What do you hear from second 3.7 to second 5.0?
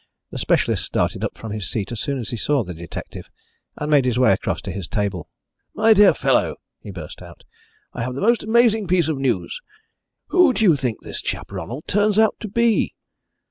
and made his way across to his